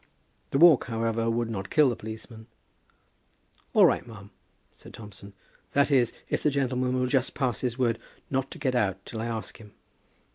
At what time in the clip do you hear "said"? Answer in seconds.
4.73-4.95